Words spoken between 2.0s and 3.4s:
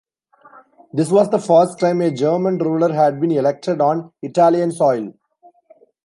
a German ruler had been